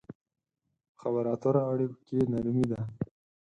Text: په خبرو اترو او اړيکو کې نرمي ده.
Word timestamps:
په 0.89 0.95
خبرو 1.01 1.29
اترو 1.33 1.59
او 1.65 1.69
اړيکو 1.73 1.97
کې 2.07 2.29
نرمي 2.31 2.65
ده. 2.71 2.79